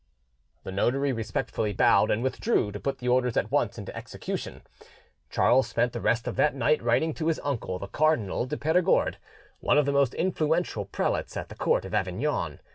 [0.63, 4.63] The notary respectfully bowed, and withdrew to put the orders at once into execution.
[5.29, 9.19] Charles spent the rest of that night writing to his uncle the Cardinal de Perigord,
[9.59, 12.59] one of the most influential prelates at the court of Avignon.